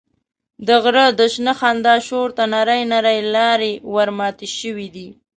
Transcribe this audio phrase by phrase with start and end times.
[0.67, 5.07] د غره د شنه خندا شور ته نرۍ نرۍ لارې ورماتې شوې دي.